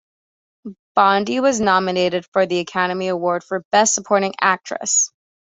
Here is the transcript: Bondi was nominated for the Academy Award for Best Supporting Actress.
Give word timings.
Bondi 0.95 1.39
was 1.41 1.59
nominated 1.61 2.25
for 2.33 2.47
the 2.47 2.57
Academy 2.57 3.09
Award 3.09 3.43
for 3.43 3.63
Best 3.71 3.93
Supporting 3.93 4.33
Actress. 4.41 5.11